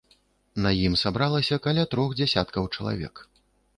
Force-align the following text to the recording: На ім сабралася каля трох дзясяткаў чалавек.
На 0.65 0.69
ім 0.85 0.95
сабралася 1.01 1.59
каля 1.67 1.83
трох 1.91 2.17
дзясяткаў 2.21 2.63
чалавек. 2.75 3.27